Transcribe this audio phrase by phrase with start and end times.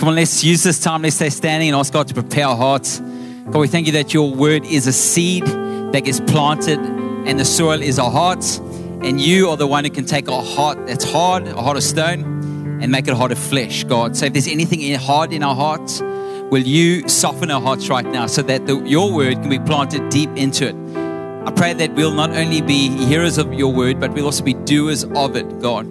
[0.00, 1.02] Come on, let's use this time.
[1.02, 3.00] Let's stay standing and ask God to prepare our hearts.
[3.00, 7.44] God, we thank you that your word is a seed that gets planted, and the
[7.44, 8.56] soil is our hearts.
[9.02, 11.82] And you are the one who can take a heart that's hard, a heart of
[11.82, 14.16] stone, and make it a heart of flesh, God.
[14.16, 18.26] So if there's anything hard in our hearts, will you soften our hearts right now
[18.26, 21.46] so that the, your word can be planted deep into it?
[21.46, 24.54] I pray that we'll not only be hearers of your word, but we'll also be
[24.54, 25.84] doers of it, God,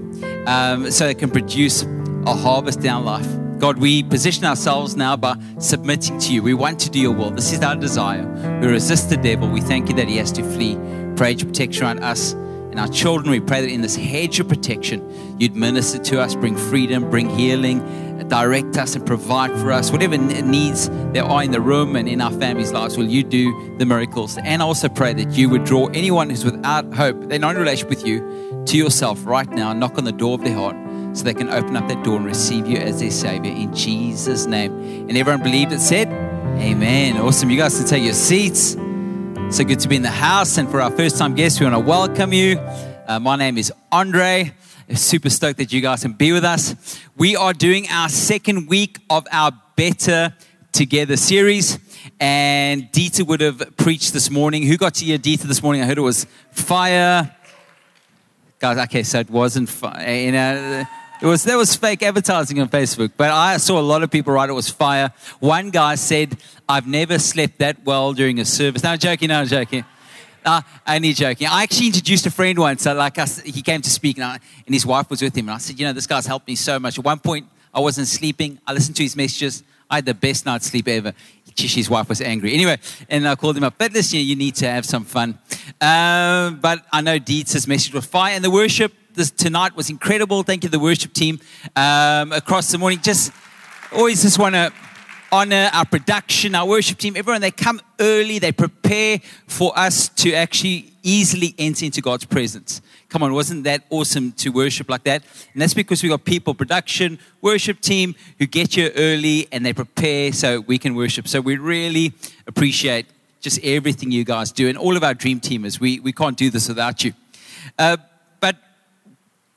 [0.47, 1.83] um, so it can produce
[2.25, 3.48] a harvest our life.
[3.59, 6.41] God, we position ourselves now by submitting to you.
[6.41, 7.29] We want to do your will.
[7.29, 8.25] This is our desire.
[8.61, 9.49] We resist the devil.
[9.49, 10.77] We thank you that he has to flee.
[11.17, 13.31] Pray your protection around us and our children.
[13.31, 17.29] We pray that in this hedge of protection, you'd minister to us, bring freedom, bring
[17.29, 19.91] healing, direct us, and provide for us.
[19.91, 23.75] Whatever needs there are in the room and in our families' lives, will you do
[23.77, 24.37] the miracles?
[24.37, 27.61] And I also pray that you would draw anyone who's without hope, they're not in
[27.61, 29.73] relationship with you, to yourself right now.
[29.73, 30.77] Knock on the door of their heart
[31.19, 34.45] so they can open up that door and receive you as their Savior in Jesus'
[34.45, 34.71] name.
[35.09, 37.17] And everyone believed it said, Amen.
[37.17, 37.49] Awesome.
[37.49, 38.77] You guys can take your seats.
[39.49, 40.57] So good to be in the house.
[40.57, 42.57] And for our first time guests, we want to welcome you.
[42.57, 44.53] Uh, my name is Andre.
[44.93, 47.01] Super stoked that you guys can be with us.
[47.17, 50.33] We are doing our second week of our Better
[50.71, 51.79] Together series.
[52.21, 54.63] And Dieter would have preached this morning.
[54.63, 55.81] Who got to hear Dieter this morning?
[55.81, 57.35] I heard it was fire.
[58.57, 60.15] Guys, okay, so it wasn't fire.
[60.15, 60.85] You know,
[61.21, 64.33] it was there was fake advertising on Facebook, but I saw a lot of people
[64.33, 65.11] write it was fire.
[65.39, 69.27] One guy said, "I've never slept that well during a service." No, I'm joking.
[69.27, 69.83] No, I'm joking.
[70.45, 71.47] Uh, only joking.
[71.47, 72.83] I actually introduced a friend once.
[72.83, 75.49] So like, I, he came to speak, and, I, and his wife was with him.
[75.49, 77.81] And I said, "You know, this guy's helped me so much." At one point, I
[77.81, 78.59] wasn't sleeping.
[78.65, 79.63] I listened to his messages.
[79.89, 81.13] I had the best night's sleep ever.
[81.57, 82.53] His wife was angry.
[82.53, 82.77] Anyway,
[83.09, 83.73] and I called him up.
[83.77, 85.37] But listen, you need to have some fun.
[85.81, 90.43] Um, but I know Dietz's message was fire, and the worship this tonight was incredible.
[90.43, 91.41] Thank you the worship team
[91.75, 93.01] um, across the morning.
[93.01, 93.33] Just
[93.91, 94.71] always just want to
[95.29, 97.41] honor our production, our worship team, everyone.
[97.41, 102.81] They come early, they prepare for us to actually easily enter into God's presence.
[103.09, 105.21] Come on, wasn't that awesome to worship like that?
[105.51, 109.73] And that's because we got people, production, worship team who get here early and they
[109.73, 111.27] prepare so we can worship.
[111.27, 112.13] So we really
[112.47, 113.05] appreciate
[113.41, 115.77] just everything you guys do and all of our dream teamers.
[115.77, 117.11] We, we can't do this without you.
[117.77, 117.97] Uh,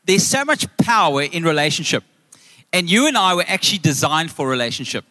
[0.05, 2.05] there's so much power in relationship.
[2.73, 5.05] And you and I were actually designed for relationship.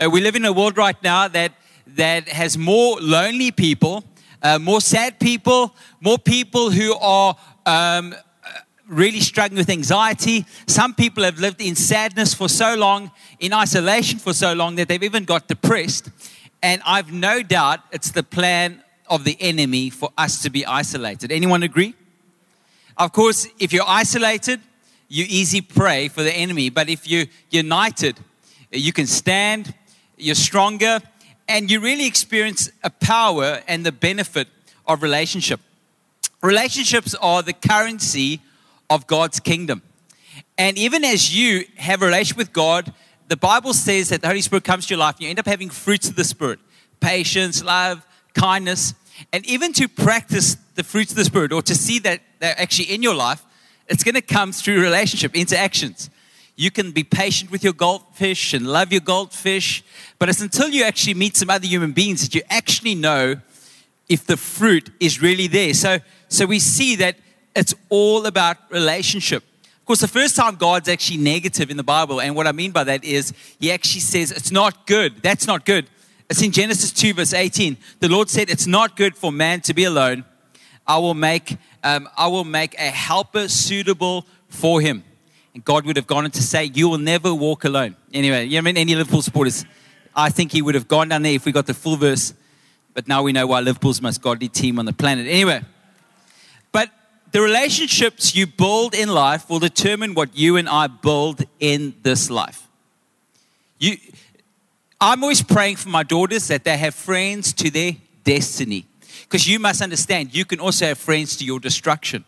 [0.00, 1.52] Uh, we live in a world right now that,
[1.88, 4.04] that has more lonely people,
[4.42, 7.36] uh, more sad people, more people who are
[7.66, 8.14] um,
[8.86, 10.46] really struggling with anxiety.
[10.66, 14.88] Some people have lived in sadness for so long, in isolation for so long, that
[14.88, 16.10] they've even got depressed.
[16.62, 21.32] And I've no doubt it's the plan of the enemy for us to be isolated.
[21.32, 21.94] Anyone agree?
[23.00, 24.60] Of course, if you're isolated,
[25.08, 26.68] you easy prey for the enemy.
[26.68, 28.20] But if you're united,
[28.70, 29.72] you can stand,
[30.18, 31.00] you're stronger,
[31.48, 34.48] and you really experience a power and the benefit
[34.86, 35.60] of relationship.
[36.42, 38.42] Relationships are the currency
[38.90, 39.80] of God's kingdom.
[40.58, 42.92] And even as you have a relationship with God,
[43.28, 45.46] the Bible says that the Holy Spirit comes to your life and you end up
[45.46, 46.58] having fruits of the Spirit
[47.00, 48.92] patience, love, kindness.
[49.32, 52.94] And even to practice the fruits of the Spirit or to see that they're actually
[52.94, 53.44] in your life,
[53.88, 56.10] it's going to come through relationship, interactions.
[56.56, 59.82] You can be patient with your goldfish and love your goldfish,
[60.18, 63.36] but it's until you actually meet some other human beings that you actually know
[64.08, 65.72] if the fruit is really there.
[65.72, 67.16] So, so we see that
[67.56, 69.42] it's all about relationship.
[69.78, 72.70] Of course, the first time God's actually negative in the Bible, and what I mean
[72.70, 75.22] by that is He actually says it's not good.
[75.22, 75.86] That's not good.
[76.30, 77.76] It's in Genesis 2, verse 18.
[77.98, 80.24] The Lord said, It's not good for man to be alone.
[80.86, 85.02] I will make, um, I will make a helper suitable for him.
[85.54, 87.96] And God would have gone on to say, You will never walk alone.
[88.14, 88.76] Anyway, you know I mean?
[88.76, 89.64] Any Liverpool supporters,
[90.14, 92.32] I think he would have gone down there if we got the full verse.
[92.94, 95.26] But now we know why Liverpool's the most godly team on the planet.
[95.26, 95.62] Anyway,
[96.70, 96.90] but
[97.32, 102.30] the relationships you build in life will determine what you and I build in this
[102.30, 102.68] life.
[103.80, 103.96] You,
[105.00, 107.92] I'm always praying for my daughters that they have friends to their
[108.22, 108.84] destiny.
[109.22, 112.24] Because you must understand, you can also have friends to your destruction.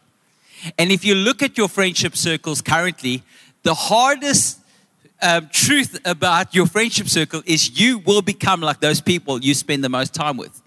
[0.79, 3.23] And if you look at your friendship circles currently,
[3.63, 4.61] the hardest
[5.21, 9.85] um, truth about your friendship circle is you will become like those people you spend
[9.85, 10.63] the most time with.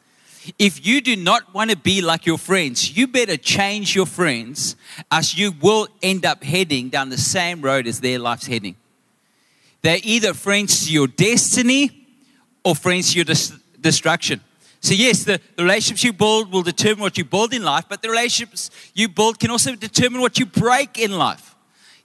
[0.60, 4.76] If you do not want to be like your friends, you better change your friends,
[5.10, 8.76] as you will end up heading down the same road as their life's heading.
[9.86, 12.08] They're either friends to your destiny
[12.64, 14.42] or friends to your dis- destruction.
[14.80, 18.02] So, yes, the, the relationships you build will determine what you build in life, but
[18.02, 21.56] the relationships you build can also determine what you break in life.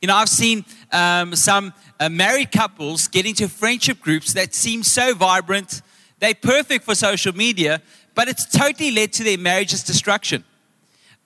[0.03, 4.83] You know, I've seen um, some uh, married couples get into friendship groups that seem
[4.83, 5.81] so vibrant.
[6.19, 7.81] They're perfect for social media,
[8.15, 10.45] but it's totally led to their marriage's destruction.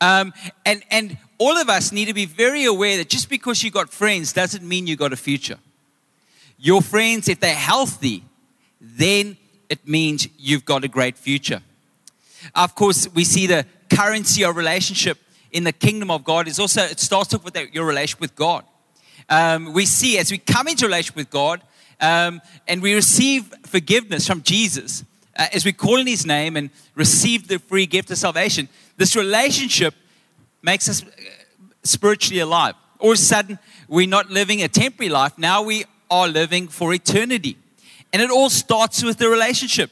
[0.00, 0.32] Um,
[0.64, 3.90] and, and all of us need to be very aware that just because you got
[3.90, 5.58] friends doesn't mean you got a future.
[6.64, 8.24] Your friends, if they're healthy,
[8.80, 9.36] then
[9.68, 11.60] it means you've got a great future.
[12.54, 15.18] Of course, we see the currency of relationship
[15.52, 18.64] in the kingdom of God is also, it starts off with your relationship with God.
[19.28, 21.60] Um, we see as we come into relation with God
[22.00, 25.04] um, and we receive forgiveness from Jesus,
[25.36, 29.14] uh, as we call in his name and receive the free gift of salvation, this
[29.14, 29.92] relationship
[30.62, 31.08] makes us uh,
[31.82, 32.74] spiritually alive.
[33.00, 35.36] All of a sudden, we're not living a temporary life.
[35.36, 35.84] Now we
[36.14, 37.56] are living for eternity.
[38.12, 39.90] And it all starts with the relationship.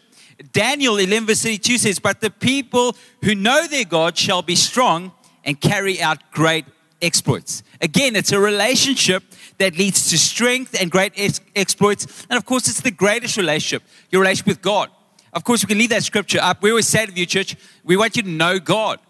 [0.52, 5.12] Daniel 11, verse 32 says, But the people who know their God shall be strong
[5.44, 6.64] and carry out great
[7.00, 7.64] exploits.
[7.80, 9.24] Again, it's a relationship
[9.58, 12.24] that leads to strength and great ex- exploits.
[12.30, 14.90] And of course, it's the greatest relationship, your relationship with God.
[15.32, 16.62] Of course, we can leave that scripture up.
[16.62, 19.00] We always say to you, church, we want you to know God.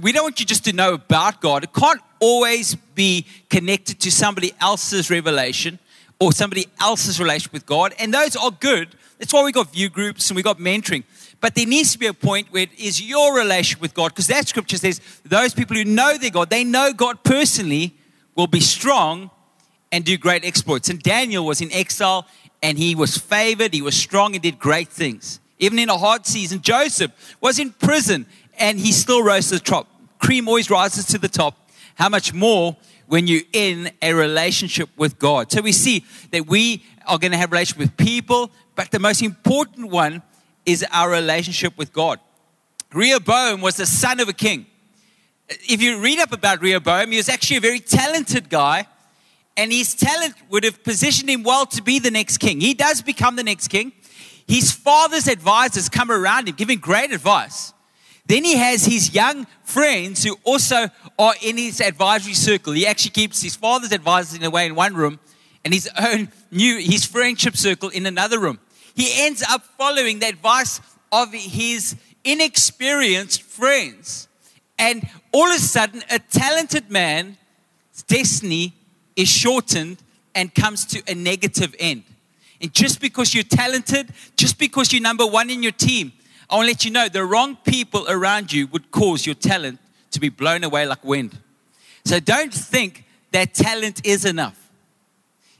[0.00, 1.64] We don't want you just to know about God.
[1.64, 5.78] It can't always be connected to somebody else's revelation
[6.22, 7.92] or somebody else's relationship with God.
[7.98, 8.94] And those are good.
[9.18, 11.02] That's why we got view groups and we got mentoring.
[11.40, 14.28] But there needs to be a point where it is your relationship with God, because
[14.28, 17.96] that scripture says those people who know their God, they know God personally,
[18.36, 19.32] will be strong
[19.90, 20.88] and do great exploits.
[20.88, 22.28] And Daniel was in exile
[22.62, 25.40] and he was favored, he was strong and did great things.
[25.58, 27.10] Even in a hard season, Joseph
[27.40, 28.26] was in prison
[28.60, 29.88] and he still rose to the top.
[30.20, 31.68] Cream always rises to the top.
[31.96, 32.76] How much more
[33.12, 35.52] when you're in a relationship with God?
[35.52, 39.20] So we see that we are going to have relationship with people, but the most
[39.20, 40.22] important one
[40.64, 42.20] is our relationship with God.
[42.90, 44.64] Rehoboam was the son of a king.
[45.50, 48.86] If you read up about Rehoboam, he was actually a very talented guy,
[49.58, 52.62] and his talent would have positioned him well to be the next king.
[52.62, 53.92] He does become the next king.
[54.48, 57.74] His father's advisors come around him, giving great advice.
[58.26, 60.88] Then he has his young friends who also
[61.18, 62.72] are in his advisory circle.
[62.72, 65.18] He actually keeps his father's advisors in a way in one room
[65.64, 68.58] and his own new his friendship circle in another room.
[68.94, 70.80] He ends up following the advice
[71.10, 74.28] of his inexperienced friends.
[74.78, 77.36] And all of a sudden, a talented man's
[78.06, 78.74] destiny
[79.16, 79.98] is shortened
[80.34, 82.04] and comes to a negative end.
[82.60, 86.12] And just because you're talented, just because you're number one in your team,
[86.52, 89.78] I want to let you know the wrong people around you would cause your talent
[90.10, 91.38] to be blown away like wind.
[92.04, 94.58] So don't think that talent is enough.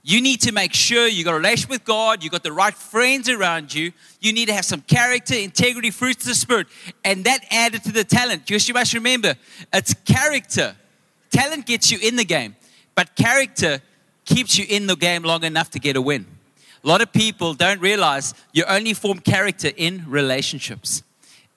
[0.02, 2.74] You need to make sure you got a relationship with God, you got the right
[2.74, 3.92] friends around you.
[4.20, 6.66] You need to have some character, integrity, fruits of the Spirit,
[7.04, 8.44] and that added to the talent.
[8.44, 9.34] Just you must remember,
[9.72, 10.76] it's character.
[11.30, 12.54] Talent gets you in the game,
[12.94, 13.80] but character
[14.26, 16.26] keeps you in the game long enough to get a win.
[16.84, 21.02] A lot of people don't realize you only form character in relationships.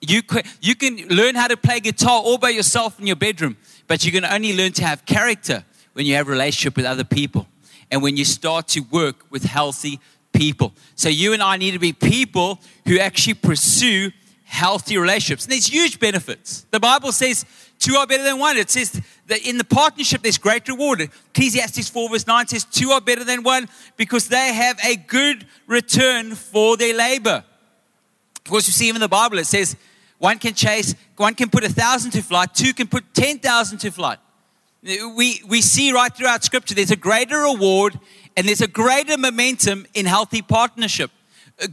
[0.00, 0.22] You,
[0.60, 3.56] you can learn how to play guitar all by yourself in your bedroom,
[3.88, 5.64] but you can only learn to have character
[5.94, 7.48] when you have a relationship with other people
[7.90, 9.98] and when you start to work with healthy
[10.32, 10.72] people.
[10.94, 14.12] So you and I need to be people who actually pursue
[14.44, 15.44] healthy relationships.
[15.44, 16.66] And there's huge benefits.
[16.70, 17.44] The Bible says
[17.78, 18.56] two are better than one.
[18.56, 21.00] It says that in the partnership there's great reward.
[21.00, 25.46] Ecclesiastes 4 verse 9 says two are better than one because they have a good
[25.66, 27.44] return for their labor.
[28.36, 29.76] Of course, you see even in the Bible it says
[30.18, 33.78] one can chase, one can put a thousand to flight, two can put ten thousand
[33.78, 34.18] to flight.
[34.82, 37.98] We, we see right throughout Scripture there's a greater reward
[38.36, 41.10] and there's a greater momentum in healthy partnership.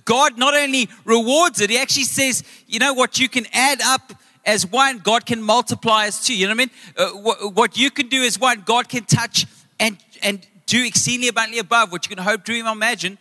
[0.05, 4.13] God not only rewards it, He actually says, you know what, you can add up
[4.45, 6.35] as one, God can multiply as two.
[6.35, 7.15] You know what I mean?
[7.15, 9.45] Uh, what, what, you can do as one, God can touch
[9.79, 13.17] and, and do exceedingly abundantly above what you can hope, dream, or imagine.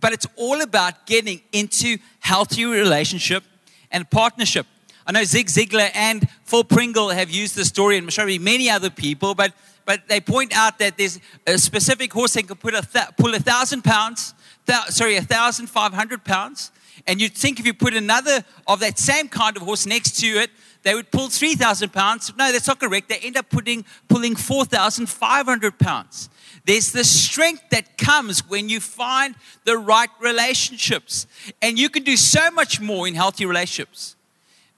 [0.00, 3.44] But it's all about getting into healthy relationship
[3.90, 4.66] and partnership.
[5.06, 8.90] I know Zig Ziglar and Phil Pringle have used the story, and I'm many other
[8.90, 9.54] people, but,
[9.86, 13.34] but they point out that there's a specific horse that can put a th- pull
[13.34, 14.34] a thousand pounds,
[14.66, 16.70] th- sorry, a thousand five hundred pounds.
[17.06, 20.26] And you'd think if you put another of that same kind of horse next to
[20.26, 20.50] it,
[20.82, 22.32] they would pull 3,000 pounds.
[22.36, 23.08] No, that's not correct.
[23.08, 26.28] They end up putting, pulling 4,500 pounds.
[26.64, 31.26] There's the strength that comes when you find the right relationships.
[31.62, 34.16] And you can do so much more in healthy relationships.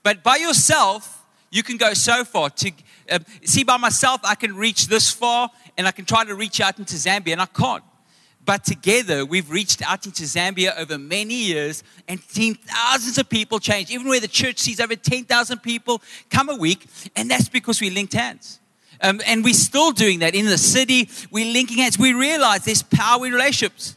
[0.02, 2.50] But by yourself, you can go so far.
[2.50, 2.72] To
[3.10, 6.60] uh, see, by myself, I can reach this far, and I can try to reach
[6.60, 7.82] out into Zambia, and I can't.
[8.50, 13.60] But together, we've reached out into Zambia over many years and seen thousands of people
[13.60, 13.92] change.
[13.92, 17.90] Even where the church sees over 10,000 people come a week, and that's because we
[17.90, 18.58] linked hands.
[19.00, 21.08] Um, and we're still doing that in the city.
[21.30, 21.96] We're linking hands.
[21.96, 23.94] We realize there's power in relationships.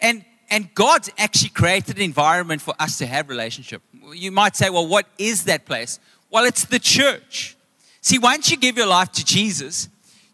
[0.00, 3.82] And, and God's actually created an environment for us to have relationship.
[4.14, 6.00] You might say, well, what is that place?
[6.30, 7.58] Well, it's the church.
[8.00, 9.90] See, once you give your life to Jesus,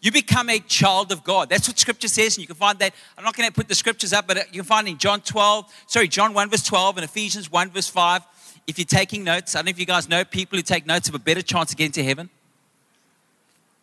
[0.06, 1.48] you become a child of God.
[1.48, 2.94] That's what scripture says, and you can find that.
[3.18, 5.20] I'm not going to put the scriptures up, but uh, you can find in John
[5.20, 8.22] 12, sorry, John 1, verse 12, and Ephesians 1, verse 5.
[8.68, 11.08] If you're taking notes, I don't know if you guys know people who take notes
[11.08, 12.30] have a better chance of getting to heaven.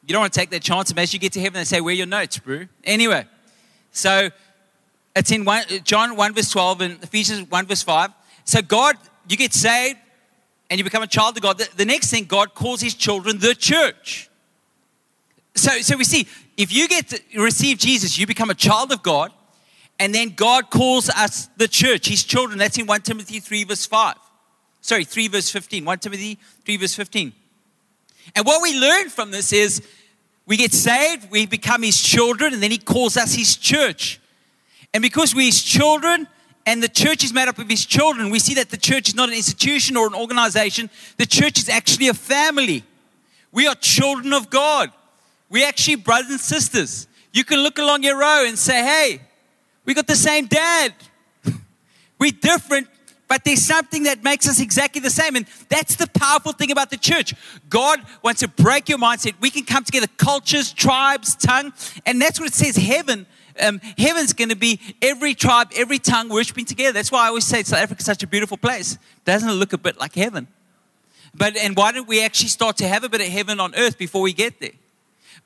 [0.05, 1.81] You don't want to take that chance, and as you get to heaven, they say,
[1.81, 2.67] Where are your notes, bro?
[2.85, 3.25] Anyway,
[3.91, 4.29] so
[5.15, 8.11] it's in one, uh, John 1, verse 12, and Ephesians 1, verse 5.
[8.45, 8.95] So, God,
[9.27, 9.99] you get saved
[10.69, 11.57] and you become a child of God.
[11.57, 14.29] The, the next thing, God calls his children the church.
[15.55, 19.03] So, so we see, if you get to receive Jesus, you become a child of
[19.03, 19.31] God,
[19.99, 22.57] and then God calls us the church, his children.
[22.57, 24.15] That's in 1 Timothy 3, verse 5.
[24.81, 25.85] Sorry, 3 verse 15.
[25.85, 27.31] 1 Timothy 3 verse 15.
[28.35, 29.81] And what we learn from this is
[30.45, 34.19] we get saved, we become his children, and then he calls us his church.
[34.93, 36.27] And because we're his children,
[36.65, 39.15] and the church is made up of his children, we see that the church is
[39.15, 40.89] not an institution or an organization.
[41.17, 42.83] The church is actually a family.
[43.51, 44.91] We are children of God.
[45.53, 47.07] We're actually brothers and sisters.
[47.31, 49.21] You can look along your row and say, hey,
[49.85, 50.95] we got the same dad.
[52.19, 52.87] We're different,
[53.27, 55.35] but there's something that makes us exactly the same.
[55.35, 57.35] And that's the powerful thing about the church.
[57.69, 59.35] God wants to break your mindset.
[59.39, 61.71] We can come together, cultures, tribes, tongue.
[62.03, 63.27] And that's what it says heaven.
[63.61, 66.93] Um, heaven's going to be every tribe, every tongue worshiping together.
[66.93, 68.97] That's why I always say South Africa's such a beautiful place.
[69.23, 70.47] Doesn't it look a bit like heaven?
[71.35, 73.99] But and why don't we actually start to have a bit of heaven on earth
[73.99, 74.71] before we get there?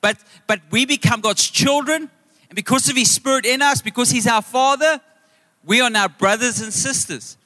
[0.00, 2.10] But but we become God's children,
[2.48, 5.00] and because of His Spirit in us, because He's our Father,
[5.64, 7.38] we are now brothers and sisters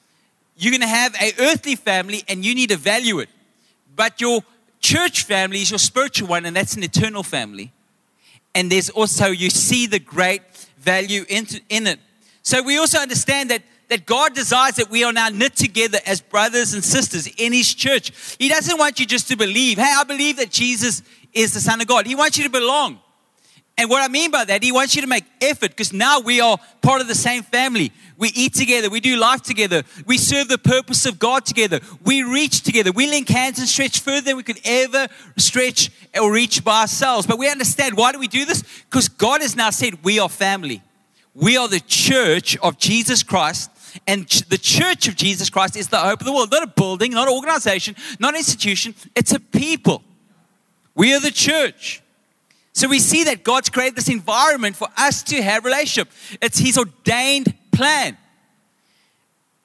[0.56, 3.28] you're going to have a earthly family and you need to value it.
[3.96, 4.42] But your
[4.80, 7.72] church family is your spiritual one, and that's an eternal family.
[8.54, 10.42] And there's also, you see the great
[10.78, 11.98] value in, in it.
[12.42, 16.20] So we also understand that, that God desires that we are now knit together as
[16.20, 18.36] brothers and sisters in His church.
[18.38, 21.02] He doesn't want you just to believe, hey, I believe that Jesus
[21.32, 22.06] is the Son of God.
[22.06, 23.00] He wants you to belong.
[23.78, 26.40] And what I mean by that, he wants you to make effort because now we
[26.40, 27.90] are part of the same family.
[28.18, 32.22] We eat together, we do life together, we serve the purpose of God together, we
[32.22, 35.08] reach together, we link hands and stretch further than we could ever
[35.38, 37.26] stretch or reach by ourselves.
[37.26, 38.62] But we understand why do we do this?
[38.88, 40.82] Because God has now said we are family.
[41.34, 43.70] We are the church of Jesus Christ.
[44.06, 46.50] And the church of Jesus Christ is the hope of the world.
[46.50, 48.94] Not a building, not an organization, not an institution.
[49.14, 50.02] It's a people.
[50.94, 52.02] We are the church.
[52.72, 56.10] So we see that God's created this environment for us to have relationship.
[56.40, 58.16] It's His ordained plan.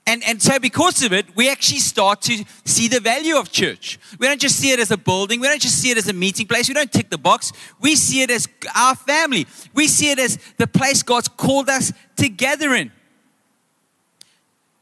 [0.05, 3.99] And, and so, because of it, we actually start to see the value of church.
[4.17, 5.41] We don't just see it as a building.
[5.41, 6.69] We don't just see it as a meeting place.
[6.69, 7.51] We don't tick the box.
[7.81, 9.47] We see it as our family.
[9.73, 12.93] We see it as the place God's called us together in.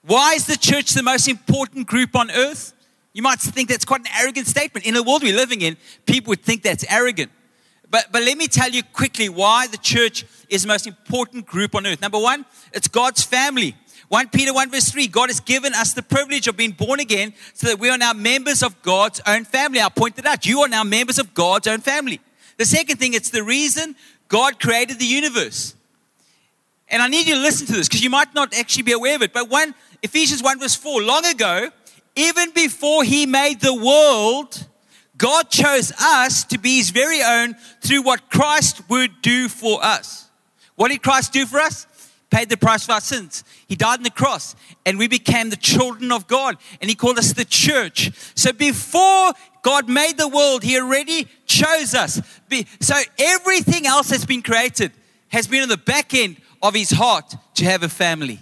[0.04, 2.75] Why is the church the most important group on earth?
[3.16, 4.86] You might think that's quite an arrogant statement.
[4.86, 7.32] In the world we're living in, people would think that's arrogant.
[7.90, 11.76] But, but let me tell you quickly why the church is the most important group
[11.76, 12.02] on earth.
[12.02, 13.74] Number one, it's God's family.
[14.10, 17.34] 1 Peter 1 verse 3, God has given us the privilege of being born again
[17.54, 19.80] so that we are now members of God's own family.
[19.80, 22.20] I pointed out, you are now members of God's own family.
[22.58, 23.96] The second thing, it's the reason
[24.28, 25.74] God created the universe.
[26.90, 29.16] And I need you to listen to this because you might not actually be aware
[29.16, 29.32] of it.
[29.32, 31.72] But one, Ephesians 1 verse 4, long ago,
[32.16, 34.68] even before he made the world,
[35.18, 40.30] God chose us to be his very own through what Christ would do for us.
[40.76, 41.88] What did Christ do for us?
[42.30, 43.44] Paid the price for our sins.
[43.68, 44.56] He died on the cross
[44.86, 48.12] and we became the children of God and he called us the church.
[48.36, 52.22] So before God made the world, he already chose us.
[52.82, 54.92] So everything else that's been created
[55.30, 58.40] has been on the back end of his heart to have a family.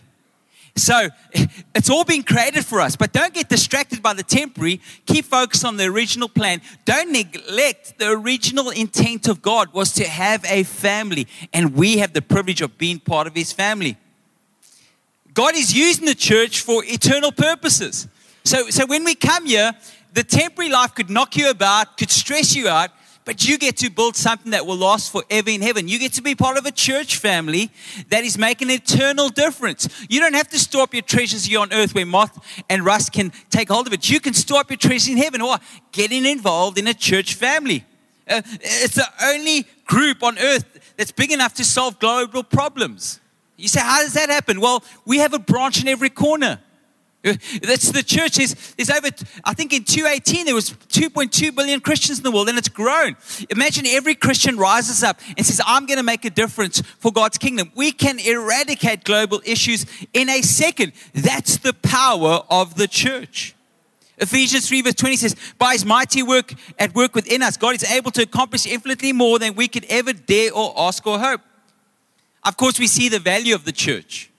[0.75, 1.09] So
[1.75, 4.81] it's all been created for us, but don't get distracted by the temporary.
[5.05, 6.61] Keep focused on the original plan.
[6.85, 12.13] Don't neglect the original intent of God was to have a family, and we have
[12.13, 13.97] the privilege of being part of His family.
[15.33, 18.07] God is using the church for eternal purposes.
[18.43, 19.73] So, so when we come here,
[20.13, 22.91] the temporary life could knock you about, could stress you out,
[23.25, 25.87] but you get to build something that will last forever in heaven.
[25.87, 27.71] You get to be part of a church family
[28.09, 29.87] that is making an eternal difference.
[30.09, 33.13] You don't have to store up your treasures here on earth where moth and rust
[33.13, 34.09] can take hold of it.
[34.09, 35.57] You can store up your treasures in heaven or
[35.91, 37.85] getting involved in a church family.
[38.27, 43.19] Uh, it's the only group on earth that's big enough to solve global problems.
[43.57, 44.59] You say, how does that happen?
[44.59, 46.59] Well, we have a branch in every corner.
[47.23, 48.37] That's the church.
[48.37, 49.07] is, there's over,
[49.45, 53.15] I think in 2018, there was 2.2 billion Christians in the world, and it's grown.
[53.49, 57.37] Imagine every Christian rises up and says, I'm going to make a difference for God's
[57.37, 57.71] kingdom.
[57.75, 60.91] We can eradicate global issues in a second.
[61.13, 63.55] That's the power of the church.
[64.17, 67.89] Ephesians 3, verse 20 says, By his mighty work at work within us, God is
[67.89, 71.41] able to accomplish infinitely more than we could ever dare or ask or hope.
[72.43, 74.29] Of course, we see the value of the church.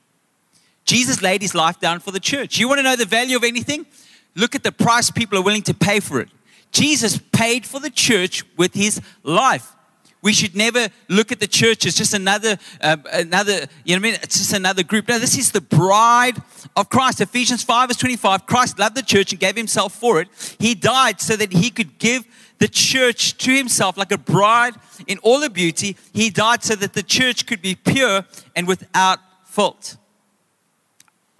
[0.84, 2.58] Jesus laid his life down for the church.
[2.58, 3.86] You want to know the value of anything?
[4.34, 6.28] Look at the price people are willing to pay for it.
[6.72, 9.74] Jesus paid for the church with his life.
[10.22, 14.08] We should never look at the church as just another, uh, another, you know what
[14.08, 14.14] I mean?
[14.22, 15.06] It's just another group.
[15.06, 16.40] No, this is the bride
[16.74, 17.20] of Christ.
[17.20, 18.46] Ephesians 5 verse 25.
[18.46, 20.28] Christ loved the church and gave himself for it.
[20.58, 22.24] He died so that he could give
[22.58, 24.74] the church to himself like a bride
[25.06, 25.94] in all her beauty.
[26.14, 28.24] He died so that the church could be pure
[28.56, 29.98] and without fault.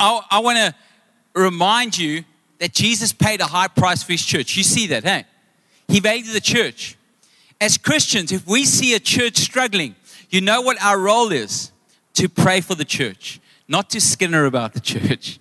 [0.04, 0.74] I, I want to
[1.34, 2.24] remind you
[2.58, 4.54] that Jesus paid a high price for his church.
[4.56, 5.24] You see that, hey?
[5.88, 6.96] He valued the church.
[7.58, 9.94] As Christians, if we see a church struggling,
[10.28, 11.72] you know what our role is?
[12.14, 15.38] To pray for the church, not to skinner about the church.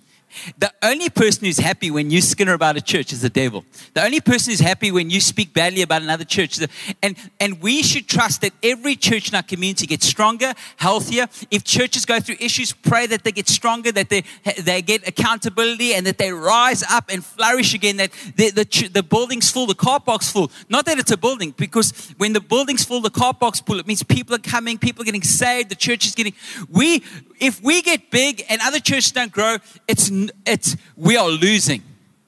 [0.58, 3.64] The only person who's happy when you skinner about a church is the devil.
[3.94, 6.58] The only person who's happy when you speak badly about another church.
[7.02, 11.28] And, and we should trust that every church in our community gets stronger, healthier.
[11.50, 14.24] If churches go through issues, pray that they get stronger, that they,
[14.60, 19.02] they get accountability, and that they rise up and flourish again, that the, the, the
[19.02, 20.50] building's full, the car park's full.
[20.68, 23.86] Not that it's a building, because when the building's full, the car park's full, it
[23.86, 26.34] means people are coming, people are getting saved, the church is getting.
[26.68, 27.02] We,
[27.40, 29.56] if we get big and other churches don't grow,
[29.88, 30.10] it's,
[30.46, 31.82] it's we are losing.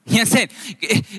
[0.07, 0.51] You understand?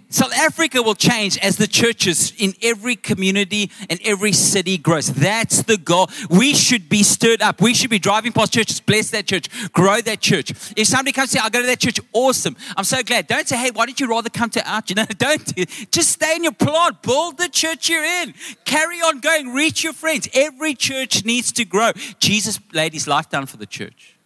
[0.09, 5.13] South Africa will change as the churches in every community and every city grows.
[5.13, 6.09] That's the goal.
[6.31, 7.61] We should be stirred up.
[7.61, 10.53] We should be driving past churches, bless that church, grow that church.
[10.75, 12.57] If somebody comes to say, I'll go to that church, awesome.
[12.79, 13.27] I'm so glad.
[13.27, 14.89] Don't say, hey, why don't you rather come to our church?
[14.99, 15.55] No, don't.
[15.93, 17.05] Just stay in your plot.
[17.05, 18.35] Build the church you're in.
[18.65, 19.55] Carry on going.
[19.55, 20.29] Reach your friends.
[20.35, 21.93] Every church needs to grow.
[22.19, 24.17] Jesus laid his life down for the church.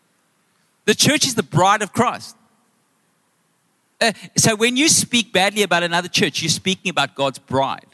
[0.87, 2.37] The church is the bride of Christ.
[4.03, 7.87] Uh, so when you speak badly about another church, you're speaking about God's bride.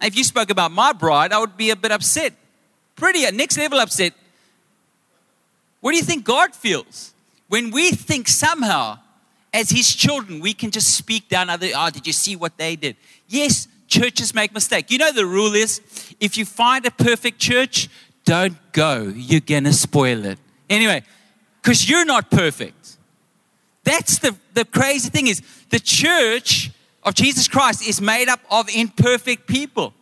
[0.00, 2.32] If you spoke about my bride, I would be a bit upset.
[2.94, 4.12] Pretty, uh, next level upset.
[5.80, 7.12] What do you think God feels?
[7.48, 9.00] When we think somehow,
[9.52, 12.76] as His children, we can just speak down other, oh, did you see what they
[12.76, 12.94] did?
[13.26, 14.92] Yes, churches make mistakes.
[14.92, 15.80] You know the rule is,
[16.20, 17.88] if you find a perfect church,
[18.24, 19.12] don't go.
[19.14, 20.38] You're to spoil it.
[20.70, 21.02] Anyway,
[21.62, 22.95] because you're not perfect.
[23.86, 26.72] That's the, the crazy thing is the church
[27.04, 29.94] of Jesus Christ is made up of imperfect people.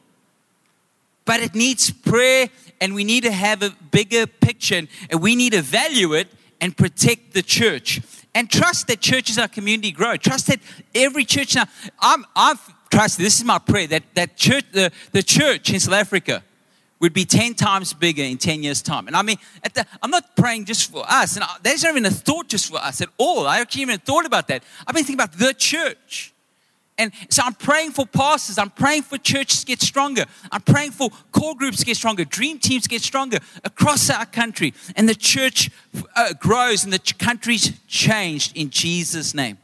[1.26, 2.48] But it needs prayer
[2.80, 6.28] and we need to have a bigger picture and we need to value it
[6.62, 8.00] and protect the church.
[8.34, 10.16] And trust that churches our community grow.
[10.16, 10.60] Trust that
[10.94, 11.66] every church now,
[12.00, 15.94] I'm, I've trusted, this is my prayer, that, that church, the, the church in South
[15.94, 16.42] Africa
[17.04, 19.06] would be 10 times bigger in 10 years' time.
[19.06, 19.36] And I mean,
[19.74, 21.36] the, I'm not praying just for us.
[21.36, 23.46] And I, there's not even a thought just for us at all.
[23.46, 24.62] I actually even thought about that.
[24.86, 26.32] I've been thinking about the church.
[26.96, 28.56] And so I'm praying for pastors.
[28.56, 30.24] I'm praying for churches to get stronger.
[30.50, 34.24] I'm praying for core groups to get stronger, dream teams to get stronger across our
[34.24, 34.72] country.
[34.96, 35.70] And the church
[36.16, 39.58] uh, grows and the country's changed in Jesus' name.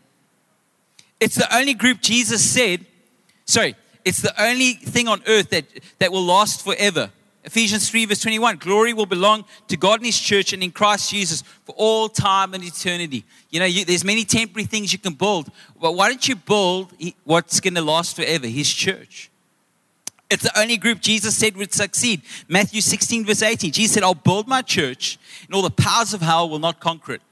[1.21, 2.85] It's the only group Jesus said,
[3.47, 5.65] sorry, it's the only thing on earth that,
[6.01, 7.11] that will last forever.
[7.45, 11.11] Ephesians 3, verse 21 Glory will belong to God and His church and in Christ
[11.11, 13.25] Jesus for all time and eternity.
[13.51, 15.51] You know, you, there's many temporary things you can build,
[15.81, 16.93] but why don't you build
[17.25, 18.47] what's going to last forever?
[18.47, 19.31] His church.
[20.31, 22.23] It's the only group Jesus said would succeed.
[22.47, 23.73] Matthew 16, verse 18.
[23.73, 27.15] Jesus said, I'll build my church, and all the powers of hell will not conquer
[27.15, 27.23] it.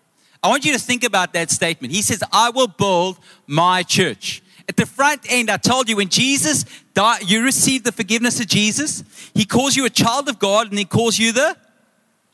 [0.43, 1.93] I want you to think about that statement.
[1.93, 4.43] He says, I will build my church.
[4.69, 8.49] At the front end, I told you when Jesus died, you receive the forgiveness of
[8.49, 9.03] Jesus.
[9.33, 11.57] He calls you a child of God and he calls you the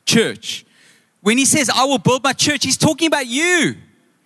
[0.05, 0.65] church.
[1.21, 3.75] When he says, I will build my church, he's talking about you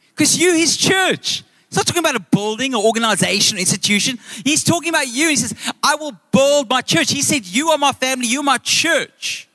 [0.10, 1.44] because you, his church.
[1.70, 4.18] He's not talking about a building or organization or institution.
[4.44, 5.30] He's talking about you.
[5.30, 7.12] He says, I will build my church.
[7.12, 9.49] He said, You are my family, you're my church.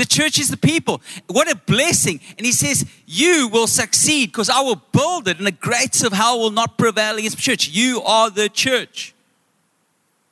[0.00, 1.02] The church is the people.
[1.26, 2.20] What a blessing.
[2.38, 6.14] And he says, You will succeed because I will build it, and the gates of
[6.14, 7.68] hell will not prevail against the church.
[7.68, 9.14] You are the church.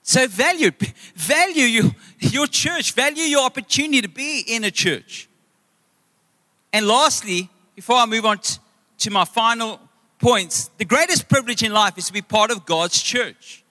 [0.00, 0.70] So value,
[1.14, 1.84] value your,
[2.18, 5.28] your church, value your opportunity to be in a church.
[6.72, 8.58] And lastly, before I move on to,
[9.00, 9.80] to my final
[10.18, 13.62] points, the greatest privilege in life is to be part of God's church.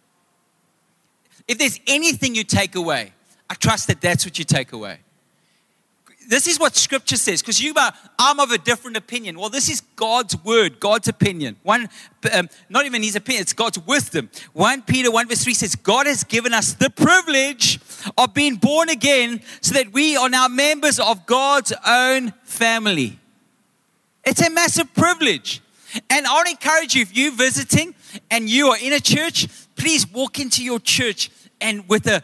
[1.47, 3.13] If there's anything you take away,
[3.49, 4.99] I trust that that's what you take away
[6.27, 9.69] this is what scripture says because you are i'm of a different opinion well this
[9.69, 11.57] is god's word god's opinion.
[11.63, 11.89] One
[12.33, 14.29] um, not even his opinion it's god's wisdom.
[14.53, 17.79] 1 peter 1 verse 3 says god has given us the privilege
[18.17, 23.19] of being born again so that we are now members of god's own family.
[24.23, 25.61] It's a massive privilege.
[26.09, 27.95] And i want to encourage you if you're visiting
[28.29, 32.21] and you are in a church please walk into your church and with a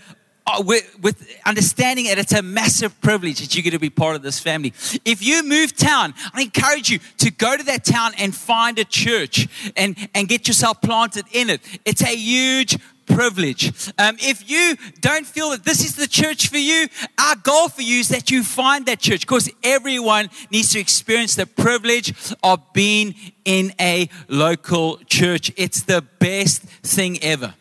[0.59, 4.21] with, with, understanding that it's a massive privilege that you get to be part of
[4.21, 4.73] this family.
[5.05, 8.85] If you move town, I encourage you to go to that town and find a
[8.85, 11.61] church and, and get yourself planted in it.
[11.85, 13.91] It's a huge privilege.
[13.97, 16.87] Um, if you don't feel that this is the church for you,
[17.19, 21.35] our goal for you is that you find that church because everyone needs to experience
[21.35, 25.51] the privilege of being in a local church.
[25.57, 27.53] It's the best thing ever.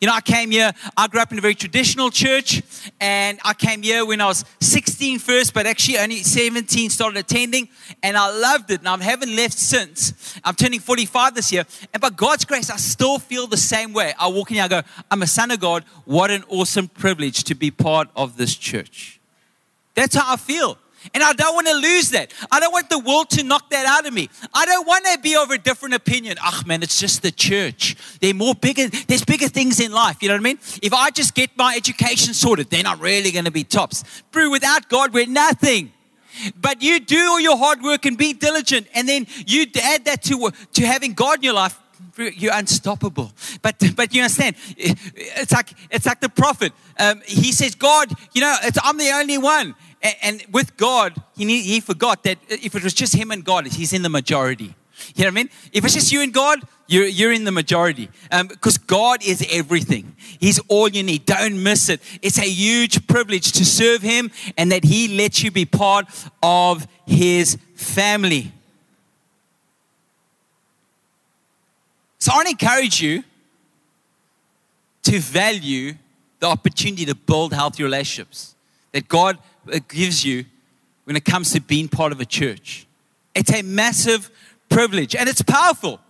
[0.00, 2.62] You know, I came here, I grew up in a very traditional church,
[3.00, 7.68] and I came here when I was 16 first, but actually only 17 started attending,
[8.00, 10.38] and I loved it, and I haven't left since.
[10.44, 14.14] I'm turning 45 this year, and by God's grace, I still feel the same way.
[14.20, 15.82] I walk in here, I go, I'm a son of God.
[16.04, 19.18] What an awesome privilege to be part of this church.
[19.94, 20.78] That's how I feel.
[21.14, 22.32] And I don't want to lose that.
[22.50, 24.28] I don't want the world to knock that out of me.
[24.52, 26.36] I don't want to be of a different opinion.
[26.40, 27.96] Ah, man, it's just the church.
[28.20, 30.22] They're more bigger, there's bigger things in life.
[30.22, 30.58] You know what I mean?
[30.82, 34.04] If I just get my education sorted, then I'm really going to be tops.
[34.32, 35.92] Bro, without God, we're nothing.
[36.60, 40.22] But you do all your hard work and be diligent, and then you add that
[40.24, 41.78] to, to having God in your life.
[42.16, 43.32] You're unstoppable.
[43.62, 46.72] But but you understand, it's like it's like the prophet.
[46.98, 49.76] Um, he says, God, you know, it's, I'm the only one.
[50.02, 53.66] And, and with God, he, he forgot that if it was just him and God,
[53.66, 54.74] he's in the majority.
[55.14, 55.50] You know what I mean?
[55.72, 58.08] If it's just you and God, you're, you're in the majority.
[58.30, 60.16] Because um, God is everything.
[60.40, 61.24] He's all you need.
[61.26, 62.00] Don't miss it.
[62.22, 66.06] It's a huge privilege to serve Him and that He lets you be part
[66.42, 68.52] of His family.
[72.18, 73.22] So I want to encourage you
[75.04, 75.94] to value
[76.40, 78.54] the opportunity to build healthy relationships
[78.92, 79.38] that God
[79.72, 80.44] it gives you
[81.04, 82.86] when it comes to being part of a church.
[83.34, 84.30] It's a massive
[84.68, 86.00] privilege and it's powerful.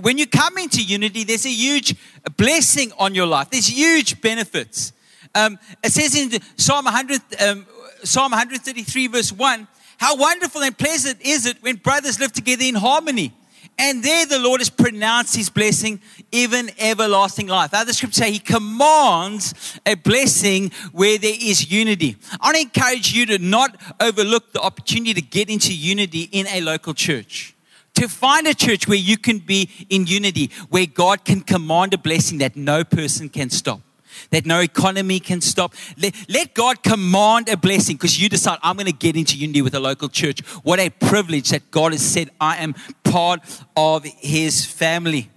[0.00, 1.94] When you come into unity, there's a huge
[2.36, 3.50] blessing on your life.
[3.50, 4.92] There's huge benefits.
[5.34, 7.66] Um, it says in Psalm 100, um,
[8.02, 12.74] Psalm 133, verse 1, how wonderful and pleasant is it when brothers live together in
[12.74, 13.32] harmony.
[13.78, 17.74] And there the Lord has pronounced his blessing, even everlasting life.
[17.74, 22.16] Other scriptures say he commands a blessing where there is unity.
[22.40, 26.46] I want to encourage you to not overlook the opportunity to get into unity in
[26.48, 27.54] a local church.
[27.94, 31.98] To find a church where you can be in unity, where God can command a
[31.98, 33.80] blessing that no person can stop
[34.30, 35.74] that no economy can stop.
[35.96, 39.62] Let, let God command a blessing because you decide, I'm going to get into unity
[39.62, 40.40] with a local church.
[40.62, 43.40] What a privilege that God has said, I am part
[43.76, 45.30] of his family.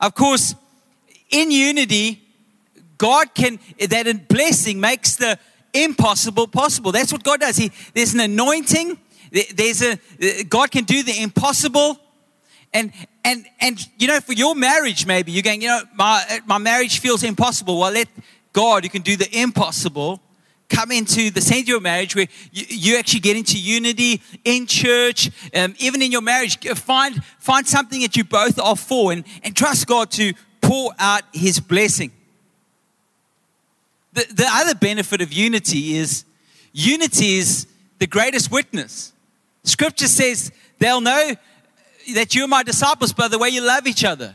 [0.00, 0.54] Of course,
[1.30, 2.22] in unity,
[2.98, 5.38] God can, that blessing makes the
[5.72, 6.92] impossible possible.
[6.92, 7.56] That's what God does.
[7.56, 8.98] He, there's an anointing.
[9.54, 9.98] There's a,
[10.44, 11.98] God can do the impossible
[12.72, 12.92] and
[13.24, 17.00] and and you know, for your marriage, maybe you're going, you know, my my marriage
[17.00, 17.78] feels impossible.
[17.78, 18.08] Well, let
[18.52, 20.20] God, who can do the impossible,
[20.68, 24.66] come into the center of your marriage where you, you actually get into unity in
[24.66, 26.58] church, um, even in your marriage.
[26.78, 31.22] Find find something that you both are for, and and trust God to pour out
[31.32, 32.12] His blessing.
[34.12, 36.24] The, the other benefit of unity is
[36.72, 37.66] unity is
[37.98, 39.12] the greatest witness.
[39.64, 41.34] Scripture says they'll know
[42.14, 44.34] that you're my disciples by the way you love each other.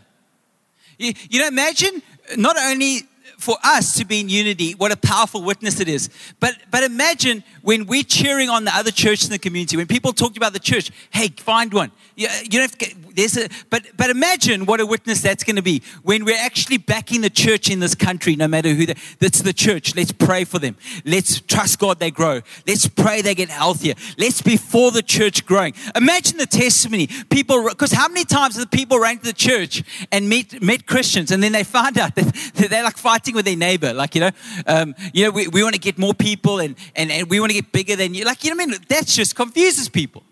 [0.98, 2.02] You, you know, imagine
[2.38, 3.02] not only
[3.38, 6.10] for us to be in unity, what a powerful witness it is.
[6.40, 10.14] But, but imagine when we're cheering on the other church in the community, when people
[10.14, 11.92] talk about the church, hey, find one.
[12.16, 15.62] You, you don't get, there's a, but, but imagine what a witness that's going to
[15.62, 19.42] be when we're actually backing the church in this country, no matter who the, that's
[19.42, 19.96] the church.
[19.96, 20.78] Let's pray for them.
[21.04, 22.42] Let's trust God they grow.
[22.68, 23.96] Let's pray they get healthier.
[24.18, 25.74] Let's be for the church growing.
[25.96, 27.08] Imagine the testimony.
[27.30, 30.86] People, because how many times have the people ran to the church and meet, met
[30.86, 33.94] Christians and then they find out that, that they're like fighting with their neighbor.
[33.94, 34.32] Like, you know,
[34.68, 37.52] um, you know, we, we want to get more people and, and, and we want
[37.52, 38.26] to get bigger than you.
[38.26, 38.78] Like, you know I mean?
[38.90, 40.24] That just confuses people.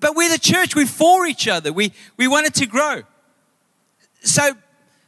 [0.00, 1.72] But we're the church, we're for each other.
[1.72, 3.02] We, we want it to grow.
[4.22, 4.52] So,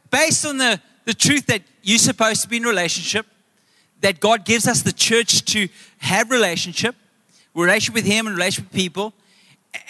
[0.09, 3.25] based on the, the truth that you're supposed to be in relationship,
[4.01, 5.67] that God gives us the church to
[5.99, 6.95] have relationship,
[7.55, 9.13] relationship with Him and relationship with people,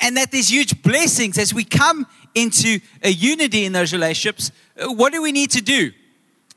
[0.02, 4.52] and that there's huge blessings as we come into a unity in those relationships.
[4.80, 5.92] Uh, what do we need to do?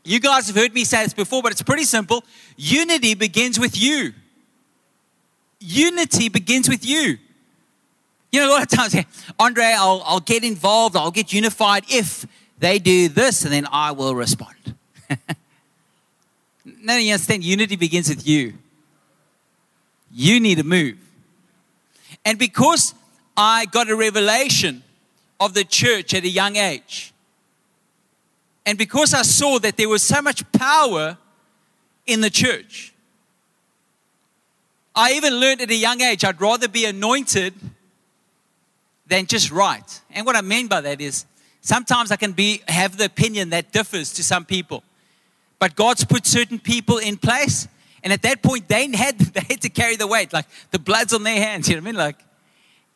[0.06, 2.22] You guys have heard me say this before, but it's pretty simple.
[2.56, 4.12] Unity begins with you.
[5.58, 7.18] unity begins with you.
[8.30, 8.94] You know, a lot of times,
[9.40, 12.24] Andre, I'll, I'll get involved, I'll get unified if
[12.58, 14.76] they do this, and then I will respond.
[16.64, 18.54] no, you understand, unity begins with you.
[20.12, 20.98] You need to move.
[22.24, 22.94] And because
[23.36, 24.84] I got a revelation
[25.40, 27.12] of the church at a young age,
[28.66, 31.16] and because I saw that there was so much power
[32.04, 32.92] in the church,
[34.94, 37.54] I even learned at a young age I'd rather be anointed
[39.06, 40.00] than just right.
[40.10, 41.26] And what I mean by that is
[41.60, 44.82] sometimes I can be have the opinion that differs to some people.
[45.60, 47.68] But God's put certain people in place,
[48.02, 51.12] and at that point they had they had to carry the weight, like the blood's
[51.14, 51.98] on their hands, you know what I mean?
[51.98, 52.18] Like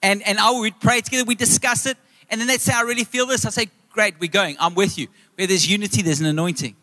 [0.02, 1.96] and and I would pray together, we discuss it,
[2.28, 3.44] and then they'd say, I really feel this.
[3.44, 5.08] I say, Great, we're going, I'm with you.
[5.40, 6.76] Where there's unity, there's an anointing.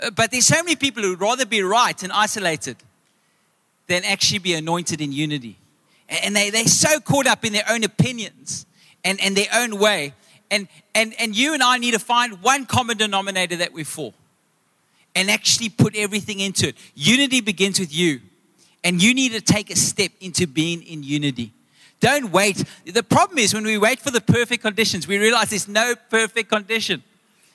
[0.00, 2.78] Uh, but there's so many people who'd rather be right and isolated
[3.86, 5.56] than actually be anointed in unity.
[6.08, 8.66] And they, they're so caught up in their own opinions
[9.04, 10.14] and, and their own way.
[10.50, 14.12] And, and, and you and I need to find one common denominator that we're for
[15.14, 16.76] and actually put everything into it.
[16.96, 18.20] Unity begins with you.
[18.82, 21.52] And you need to take a step into being in unity.
[22.00, 22.64] Don't wait.
[22.84, 26.50] The problem is when we wait for the perfect conditions, we realize there's no perfect
[26.50, 27.04] condition.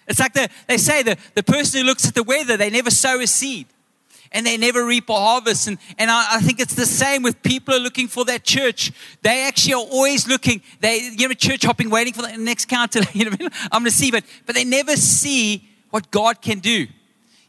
[0.09, 2.89] It's like the, they say the, the person who looks at the weather, they never
[2.89, 3.67] sow a seed
[4.31, 5.67] and they never reap a harvest.
[5.67, 8.91] And, and I, I, think it's the same with people are looking for that church.
[9.21, 13.01] They actually are always looking, they, you know, church hopping, waiting for the next counter.
[13.13, 16.87] You know, I'm going to see, but, but they never see what God can do.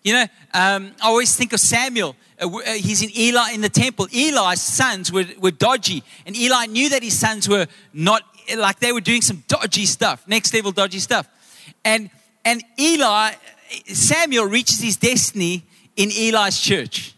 [0.02, 2.16] You know, um, I always think of Samuel.
[2.40, 4.06] Uh, uh, he's in Eli in the temple.
[4.12, 8.22] Eli's sons were, were dodgy, and Eli knew that his sons were not
[8.56, 11.28] like they were doing some dodgy stuff, next level dodgy stuff.
[11.84, 12.10] And
[12.44, 13.32] and Eli,
[13.86, 15.64] Samuel reaches his destiny
[15.96, 17.14] in Eli's church.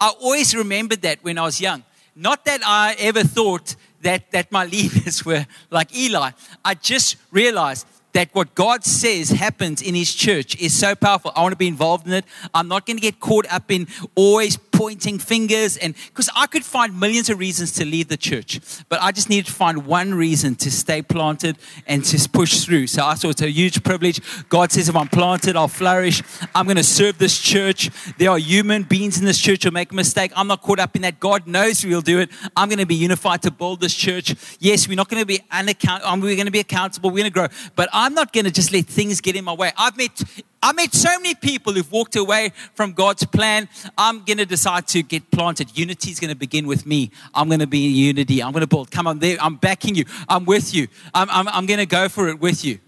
[0.00, 1.82] I always remembered that when I was young.
[2.16, 6.30] Not that I ever thought that, that my leaders were like Eli.
[6.64, 11.32] I just realized that what God says happens in His church is so powerful.
[11.34, 12.24] I want to be involved in it.
[12.54, 16.64] I'm not going to get caught up in always pointing fingers and because I could
[16.64, 20.14] find millions of reasons to leave the church, but I just needed to find one
[20.14, 21.56] reason to stay planted
[21.86, 22.88] and to push through.
[22.88, 24.20] So I thought it's a huge privilege.
[24.48, 26.22] God says, if I'm planted, I'll flourish.
[26.54, 27.90] I'm going to serve this church.
[28.18, 30.32] There are human beings in this church who make a mistake.
[30.36, 31.20] I'm not caught up in that.
[31.20, 32.30] God knows we'll do it.
[32.56, 34.34] I'm going to be unified to build this church.
[34.58, 36.10] Yes, we're not going to be unaccountable.
[36.10, 37.10] Um, we're going to be accountable.
[37.10, 39.52] We're going to grow, but I'm not going to just let things get in my
[39.52, 39.72] way.
[39.76, 40.22] I've met
[40.64, 43.68] I met so many people who've walked away from God's plan.
[43.98, 45.76] I'm going to decide to get planted.
[45.76, 47.10] Unity is going to begin with me.
[47.34, 48.42] I'm going to be in unity.
[48.42, 48.90] I'm going to build.
[48.90, 49.36] Come on, there.
[49.42, 50.06] I'm backing you.
[50.26, 50.88] I'm with you.
[51.12, 52.78] I'm, I'm, I'm going to go for it with you.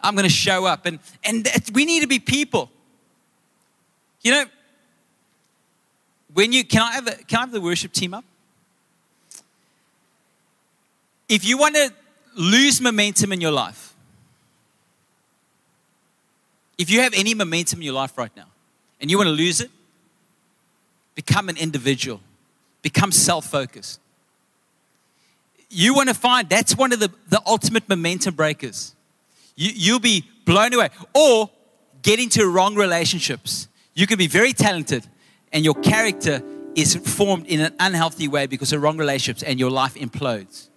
[0.00, 0.86] I'm going to show up.
[0.86, 2.70] And, and we need to be people.
[4.22, 4.44] You know,
[6.32, 8.24] when you, can I have, a, can I have the worship team up?
[11.28, 11.92] If you want to
[12.34, 13.85] lose momentum in your life,
[16.78, 18.46] if you have any momentum in your life right now
[19.00, 19.70] and you want to lose it,
[21.14, 22.20] become an individual,
[22.82, 24.00] become self focused.
[25.68, 28.94] You want to find that's one of the, the ultimate momentum breakers.
[29.56, 30.90] You, you'll be blown away.
[31.14, 31.50] Or
[32.02, 33.68] get into wrong relationships.
[33.94, 35.06] You can be very talented
[35.52, 36.42] and your character
[36.76, 40.68] is formed in an unhealthy way because of wrong relationships and your life implodes.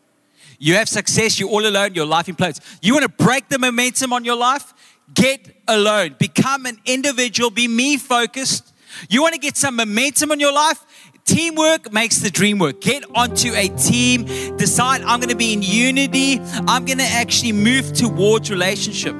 [0.57, 2.59] You have success, you're all alone, your life implodes.
[2.81, 4.73] You want to break the momentum on your life?
[5.13, 6.15] Get alone.
[6.17, 7.49] Become an individual.
[7.49, 8.73] Be me focused.
[9.09, 10.83] You want to get some momentum in your life?
[11.25, 12.81] Teamwork makes the dream work.
[12.81, 14.25] Get onto a team.
[14.57, 16.39] Decide I'm going to be in unity.
[16.67, 19.13] I'm going to actually move towards relationship.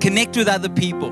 [0.00, 1.08] Connect with other people.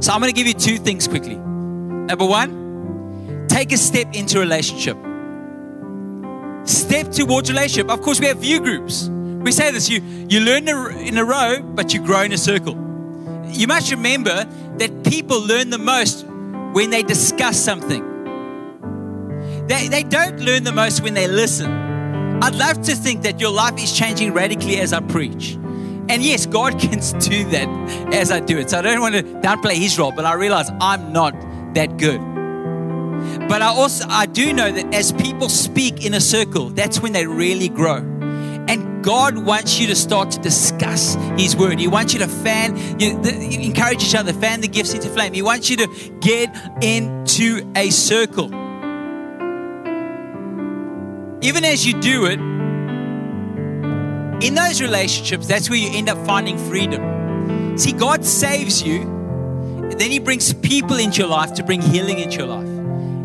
[0.00, 1.36] So I'm going to give you two things quickly.
[1.36, 4.96] Number one, take a step into relationship
[6.68, 7.90] step towards relationship.
[7.90, 9.08] Of course, we have view groups.
[9.08, 12.74] We say this you, you learn in a row, but you grow in a circle.
[13.46, 14.44] You must remember
[14.78, 16.26] that people learn the most
[16.72, 18.04] when they discuss something.
[19.68, 21.70] They, they don't learn the most when they listen.
[22.42, 25.54] I'd love to think that your life is changing radically as I preach.
[26.08, 27.68] And yes, God can do that
[28.12, 28.70] as I do it.
[28.70, 31.34] So I don't want to downplay his role, but I realize I'm not
[31.74, 32.20] that good.
[33.48, 37.12] But I also I do know that as people speak in a circle, that's when
[37.12, 37.96] they really grow.
[37.96, 41.78] And God wants you to start to discuss His word.
[41.78, 45.32] He wants you to fan, you, encourage each other, fan the gifts into flame.
[45.32, 45.86] He wants you to
[46.20, 48.48] get into a circle.
[51.40, 52.40] Even as you do it,
[54.44, 57.76] in those relationships, that's where you end up finding freedom.
[57.78, 59.04] See, God saves you,
[59.96, 62.77] then He brings people into your life to bring healing into your life.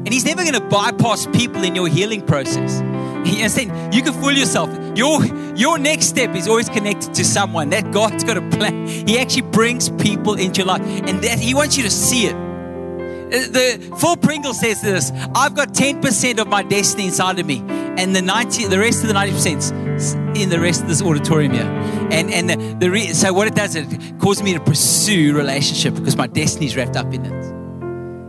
[0.06, 2.82] And He's never going to bypass people in your healing process.
[3.26, 3.94] You understand?
[3.94, 4.70] You can fool yourself.
[4.98, 5.24] Your,
[5.56, 8.86] your next step is always connected to someone that God's got a plan.
[8.88, 12.36] He actually brings people into your life, and that He wants you to see it.
[12.36, 17.63] Uh, The Phil Pringle says this: "I've got 10% of my destiny inside of me,
[17.98, 21.54] and the 90, the rest of the 90% is in the rest of this auditorium
[21.54, 21.70] here."
[22.12, 25.34] And and the, the re, so what it does, is it causes me to pursue
[25.34, 27.53] relationship because my destiny is wrapped up in it.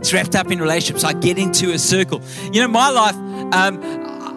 [0.05, 1.03] It's wrapped up in relationships.
[1.03, 2.21] I get into a circle.
[2.53, 3.15] You know, my life.
[3.55, 3.81] Um,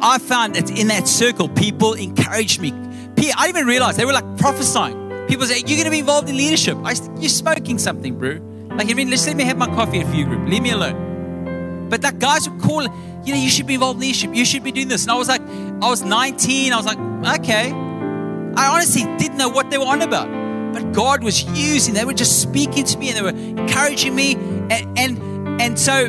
[0.01, 2.71] I found that in that circle, people encouraged me.
[2.71, 5.27] I didn't even realize they were like prophesying.
[5.27, 8.39] People say, "You're going to be involved in leadership." I said, "You're smoking something, bro."
[8.77, 10.47] Like, I mean, let me have my coffee at a few group.
[10.47, 11.88] Leave me alone.
[11.89, 14.34] But that guys would call, you know, you should be involved in leadership.
[14.34, 15.03] You should be doing this.
[15.03, 16.71] And I was like, I was 19.
[16.71, 17.73] I was like, okay.
[18.56, 20.30] I honestly didn't know what they were on about.
[20.73, 24.36] But God was using, they were just speaking to me and they were encouraging me.
[24.69, 26.06] And and, and so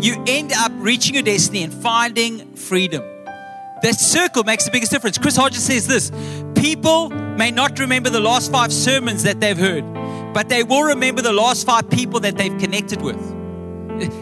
[0.00, 3.02] you end up reaching your destiny and finding freedom.
[3.82, 5.18] That circle makes the biggest difference.
[5.18, 6.10] Chris Hodges says this
[6.54, 9.84] people may not remember the last five sermons that they've heard,
[10.34, 13.39] but they will remember the last five people that they've connected with.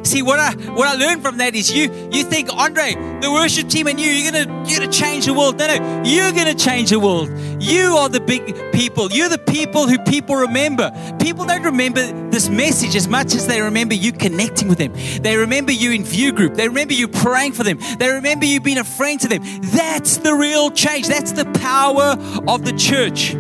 [0.02, 3.68] See what I what I learned from that is you you think Andre the worship
[3.68, 5.58] team and you you're gonna you're gonna change the world.
[5.58, 7.30] No no you're gonna change the world.
[7.60, 9.10] You are the big people.
[9.10, 10.92] You're the people who people remember.
[11.20, 14.92] People don't remember this message as much as they remember you connecting with them.
[15.22, 16.54] They remember you in view group.
[16.54, 17.78] They remember you praying for them.
[17.98, 19.42] They remember you being a friend to them.
[19.62, 21.08] That's the real change.
[21.08, 23.34] That's the power of the church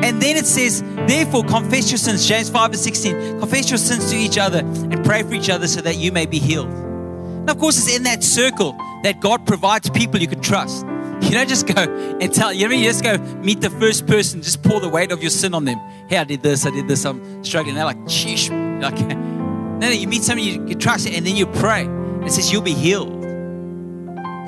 [0.00, 2.26] and then it says, therefore, confess your sins.
[2.26, 3.40] James 5 and 16.
[3.40, 6.24] Confess your sins to each other and pray for each other so that you may
[6.24, 6.68] be healed.
[6.68, 10.86] And of course, it's in that circle that God provides people you can trust.
[11.22, 11.82] You don't just go
[12.20, 15.10] and tell, you know, you just go meet the first person, just pour the weight
[15.10, 15.78] of your sin on them.
[16.08, 17.74] Hey, I did this, I did this, I'm struggling.
[17.74, 18.50] They're like, sheesh.
[18.80, 21.86] Like, no, no, you meet somebody you can trust and then you pray.
[22.24, 23.24] It says you'll be healed.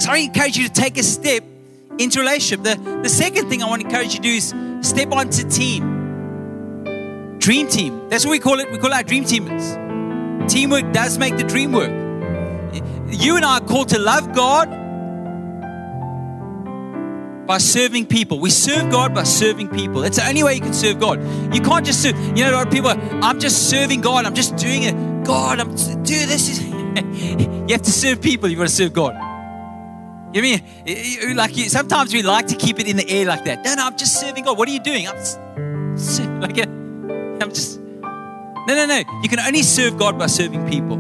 [0.01, 1.43] So I encourage you to take a step
[1.99, 2.63] into relationship.
[2.63, 6.01] The, the second thing I want to encourage you to do is step onto team.
[7.39, 8.09] Dream team.
[8.09, 8.71] That's what we call it.
[8.71, 10.49] We call our dream teamers.
[10.49, 11.91] Teamwork does make the dream work.
[13.09, 14.69] You and I are called to love God
[17.47, 18.39] by serving people.
[18.39, 20.05] We serve God by serving people.
[20.05, 21.21] It's the only way you can serve God.
[21.55, 22.17] You can't just serve.
[22.37, 24.25] You know, a lot of people, are, I'm just serving God.
[24.25, 25.25] I'm just doing it.
[25.25, 26.29] God, I'm dude.
[26.29, 26.65] This is.
[26.69, 28.49] you have to serve people.
[28.49, 29.30] You got to serve God.
[30.33, 33.65] You mean like you, sometimes we like to keep it in the air like that.
[33.65, 34.57] No, no, I'm just serving God.
[34.57, 35.09] What are you doing?
[35.09, 35.39] I'm just,
[36.41, 37.81] like I'm just.
[37.81, 39.03] No, no, no.
[39.23, 40.99] You can only serve God by serving people.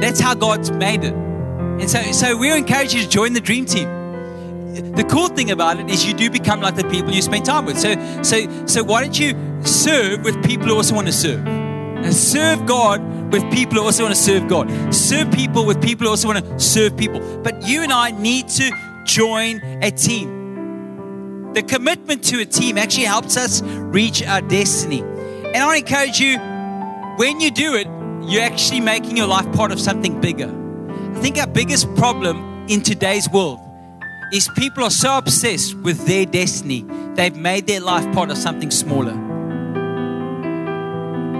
[0.00, 1.12] That's how God's made it.
[1.12, 3.88] And so, so we encourage you to join the dream team.
[4.94, 7.64] The cool thing about it is you do become like the people you spend time
[7.64, 7.78] with.
[7.78, 11.59] So, so, so why don't you serve with people who also want to serve?
[12.04, 14.94] And serve God with people who also want to serve God.
[14.94, 17.20] Serve people with people who also want to serve people.
[17.42, 18.70] But you and I need to
[19.04, 21.52] join a team.
[21.52, 25.00] The commitment to a team actually helps us reach our destiny.
[25.00, 26.38] And I encourage you
[27.16, 27.86] when you do it,
[28.22, 30.48] you're actually making your life part of something bigger.
[31.14, 33.58] I think our biggest problem in today's world
[34.32, 38.70] is people are so obsessed with their destiny, they've made their life part of something
[38.70, 39.29] smaller.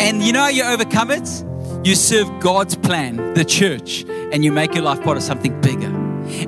[0.01, 1.29] And you know how you overcome it?
[1.87, 5.95] You serve God's plan, the church, and you make your life part of something bigger.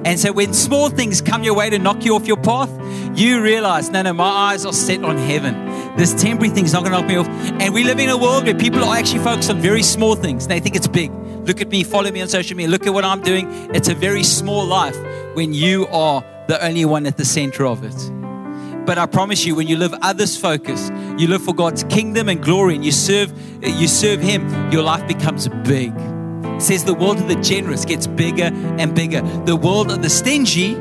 [0.07, 2.71] And so when small things come your way to knock you off your path,
[3.15, 5.67] you realize, no, no, my eyes are set on heaven.
[5.97, 7.29] This temporary thing's not going to knock me off.
[7.61, 10.47] And we live in a world where people are actually focused on very small things.
[10.47, 11.13] They think it's big.
[11.47, 13.49] Look at me, follow me on social media, look at what I'm doing.
[13.75, 14.97] It's a very small life
[15.35, 18.22] when you are the only one at the center of it.
[18.85, 22.43] But I promise you, when you live others focused, you live for God's kingdom and
[22.43, 25.93] glory, and you serve, you serve Him, your life becomes big.
[25.97, 29.23] It says the world of the generous gets bigger and bigger.
[29.45, 30.75] The world of the stingy,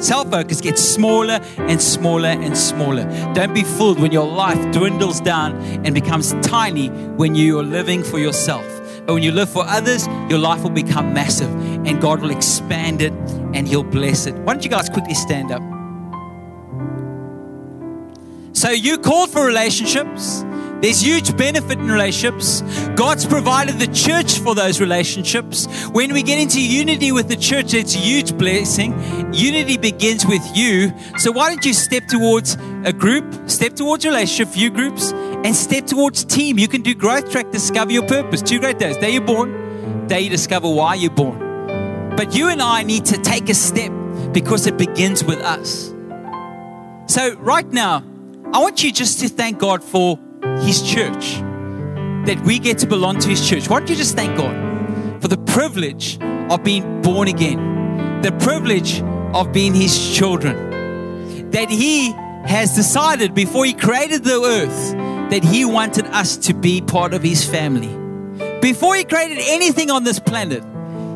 [0.00, 3.04] self-focused gets smaller and smaller and smaller.
[3.32, 8.02] Don't be fooled when your life dwindles down and becomes tiny when you are living
[8.04, 8.64] for yourself.
[9.06, 11.50] But when you live for others, your life will become massive
[11.86, 13.12] and God will expand it
[13.54, 14.34] and He'll bless it.
[14.34, 15.75] Why don't you guys quickly stand up?
[18.56, 20.42] So you called for relationships.
[20.80, 22.62] There's huge benefit in relationships.
[22.96, 25.66] God's provided the church for those relationships.
[25.88, 28.94] When we get into unity with the church, it's a huge blessing.
[29.34, 30.90] Unity begins with you.
[31.18, 35.84] So why don't you step towards a group, step towards relationship, few groups, and step
[35.84, 36.58] towards team.
[36.58, 38.40] You can do growth track, discover your purpose.
[38.40, 38.96] Two great days.
[38.96, 42.16] Day you're born, day you discover why you're born.
[42.16, 43.92] But you and I need to take a step
[44.32, 45.92] because it begins with us.
[47.06, 48.02] So right now,
[48.52, 50.18] I want you just to thank God for
[50.60, 51.34] His church,
[52.26, 53.68] that we get to belong to His church.
[53.68, 56.18] Why don't you just thank God for the privilege
[56.50, 59.02] of being born again, the privilege
[59.34, 62.12] of being His children, that He
[62.46, 67.22] has decided before He created the earth that He wanted us to be part of
[67.22, 67.94] His family.
[68.60, 70.62] Before He created anything on this planet,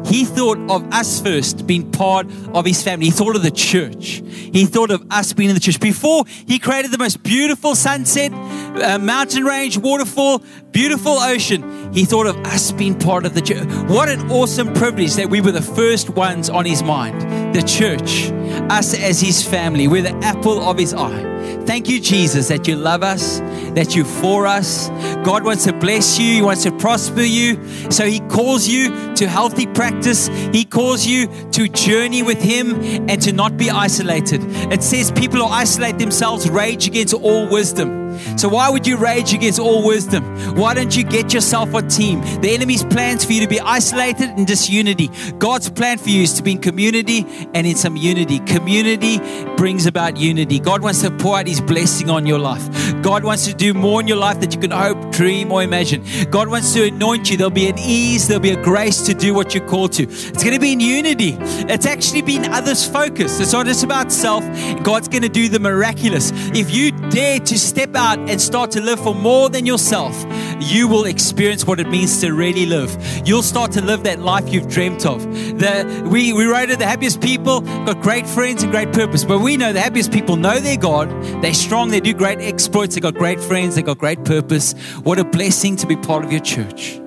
[0.06, 3.06] he thought of us first being part of his family.
[3.06, 4.22] He thought of the church.
[4.24, 5.80] He thought of us being in the church.
[5.80, 10.42] Before he created the most beautiful sunset, uh, mountain range, waterfall,
[10.72, 13.66] beautiful ocean, he thought of us being part of the church.
[13.88, 17.54] What an awesome privilege that we were the first ones on his mind.
[17.54, 18.30] The church,
[18.70, 19.88] us as his family.
[19.88, 21.30] We're the apple of his eye.
[21.66, 23.38] Thank you, Jesus, that you love us,
[23.74, 24.88] that you're for us.
[25.24, 27.64] God wants to bless you, He wants to prosper you.
[27.90, 30.28] So He calls you to healthy practice.
[30.52, 32.74] He calls you to journey with Him
[33.08, 34.40] and to not be isolated.
[34.72, 37.99] It says people who isolate themselves rage against all wisdom.
[38.36, 40.24] So why would you rage against all wisdom?
[40.56, 42.20] Why don't you get yourself a team?
[42.40, 45.10] The enemy's plans for you to be isolated and disunity.
[45.38, 48.40] God's plan for you is to be in community and in some unity.
[48.40, 49.18] Community
[49.56, 50.58] brings about unity.
[50.58, 52.68] God wants to pour out his blessing on your life.
[53.02, 56.04] God wants to do more in your life that you can hope, dream, or imagine.
[56.30, 57.36] God wants to anoint you.
[57.36, 60.04] There'll be an ease, there'll be a grace to do what you're called to.
[60.04, 61.36] It's going to be in unity.
[61.40, 63.40] It's actually been others focused.
[63.40, 64.44] It's not just about self.
[64.82, 66.32] God's going to do the miraculous.
[66.54, 70.24] If you dare to step out and start to live for more than yourself,
[70.58, 72.96] you will experience what it means to really live.
[73.24, 75.22] You'll start to live that life you've dreamt of.
[75.22, 79.24] The, we, we it, the happiest people got great friends and great purpose.
[79.24, 81.08] But we know the happiest people know their God.
[81.42, 81.90] They're strong.
[81.90, 82.94] They do great exploits.
[82.94, 83.76] They got great friends.
[83.76, 84.72] They got great purpose.
[85.02, 87.00] What a blessing to be part of your church.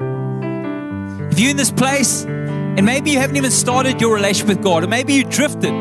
[1.31, 2.25] If you're in this place
[2.77, 5.73] and maybe you haven't even started your relationship with God, or maybe you drifted,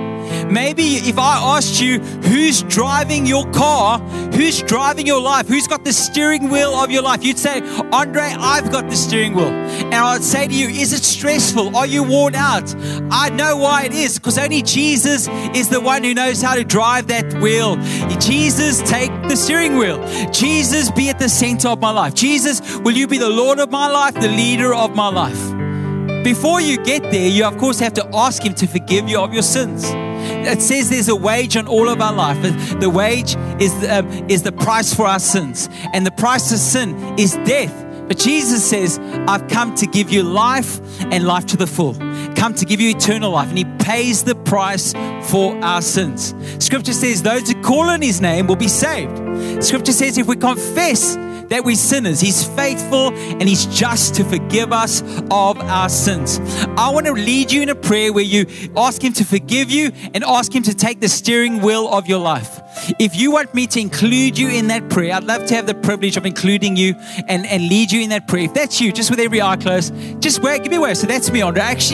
[0.50, 5.84] Maybe if I asked you who's driving your car, who's driving your life, who's got
[5.84, 9.48] the steering wheel of your life, you'd say, Andre, I've got the steering wheel.
[9.48, 11.76] And I'd say to you, is it stressful?
[11.76, 12.74] Are you worn out?
[13.10, 16.64] I know why it is, because only Jesus is the one who knows how to
[16.64, 17.76] drive that wheel.
[18.18, 19.98] Jesus, take the steering wheel.
[20.32, 22.14] Jesus, be at the center of my life.
[22.14, 25.51] Jesus, will you be the Lord of my life, the leader of my life?
[26.22, 29.32] Before you get there, you of course have to ask Him to forgive you of
[29.32, 29.84] your sins.
[29.86, 32.40] It says there's a wage on all of our life.
[32.80, 37.18] The wage is, um, is the price for our sins, and the price of sin
[37.18, 37.74] is death.
[38.08, 38.98] But Jesus says,
[39.28, 41.94] I've come to give you life and life to the full.
[42.34, 43.48] Come to give you eternal life.
[43.48, 44.92] And He pays the price
[45.30, 46.34] for our sins.
[46.58, 49.64] Scripture says, Those who call on His name will be saved.
[49.64, 51.16] Scripture says, if we confess
[51.52, 52.18] that we're sinners.
[52.20, 56.40] He's faithful and He's just to forgive us of our sins.
[56.78, 59.92] I want to lead you in a prayer where you ask Him to forgive you
[60.14, 62.60] and ask Him to take the steering wheel of your life.
[62.98, 65.74] If you want me to include you in that prayer, I'd love to have the
[65.74, 66.94] privilege of including you
[67.28, 68.44] and, and lead you in that prayer.
[68.44, 69.92] If that's you, just with every eye closed,
[70.22, 70.96] just wave, give me a wave.
[70.96, 71.62] So that's me, Andre.
[71.62, 71.88] Actually,